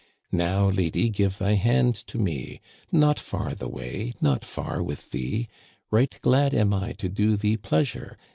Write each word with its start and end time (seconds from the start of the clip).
"Now, 0.31 0.67
lady, 0.67 1.09
give 1.09 1.37
thy 1.37 1.53
hand 1.53 1.93
to 2.07 2.17
me. 2.17 2.59
Not 2.91 3.19
far 3.19 3.53
the 3.53 3.69
way— 3.69 4.13
not 4.19 4.43
far 4.43 4.81
with 4.81 5.11
thee. 5.11 5.47
Right 5.91 6.17
glad 6.23 6.55
am 6.55 6.73
I 6.73 6.93
to 6.93 7.07
do 7.07 7.37
thee 7.37 7.55
pleasure. 7.57 8.17